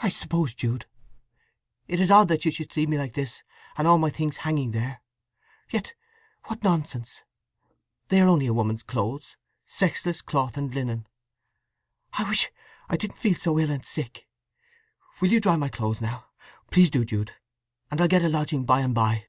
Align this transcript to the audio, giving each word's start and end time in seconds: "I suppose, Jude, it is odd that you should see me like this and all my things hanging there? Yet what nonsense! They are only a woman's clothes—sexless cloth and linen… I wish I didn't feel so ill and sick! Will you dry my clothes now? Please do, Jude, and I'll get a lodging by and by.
"I 0.00 0.08
suppose, 0.08 0.52
Jude, 0.52 0.86
it 1.86 2.00
is 2.00 2.10
odd 2.10 2.26
that 2.26 2.44
you 2.44 2.50
should 2.50 2.72
see 2.72 2.86
me 2.88 2.98
like 2.98 3.12
this 3.14 3.44
and 3.78 3.86
all 3.86 3.98
my 3.98 4.10
things 4.10 4.38
hanging 4.38 4.72
there? 4.72 5.00
Yet 5.70 5.94
what 6.46 6.64
nonsense! 6.64 7.22
They 8.08 8.20
are 8.20 8.26
only 8.26 8.46
a 8.46 8.52
woman's 8.52 8.82
clothes—sexless 8.82 10.22
cloth 10.22 10.56
and 10.56 10.74
linen… 10.74 11.06
I 12.14 12.24
wish 12.28 12.50
I 12.88 12.96
didn't 12.96 13.16
feel 13.20 13.36
so 13.36 13.56
ill 13.60 13.70
and 13.70 13.86
sick! 13.86 14.26
Will 15.20 15.30
you 15.30 15.40
dry 15.40 15.54
my 15.54 15.68
clothes 15.68 16.00
now? 16.00 16.30
Please 16.72 16.90
do, 16.90 17.04
Jude, 17.04 17.30
and 17.92 18.00
I'll 18.00 18.08
get 18.08 18.24
a 18.24 18.28
lodging 18.28 18.64
by 18.64 18.80
and 18.80 18.92
by. 18.92 19.28